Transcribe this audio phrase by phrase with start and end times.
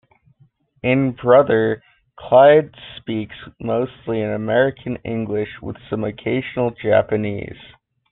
[0.81, 1.83] In "Brother",
[2.17, 7.57] Claude speaks mostly in American-English with some occasional Japanese.